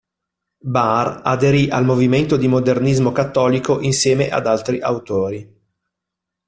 [0.65, 5.61] Baar aderì al movimento di modernismo cattolico insieme ad altri autori.